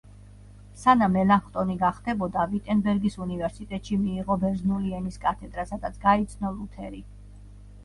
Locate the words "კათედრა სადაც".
5.29-6.03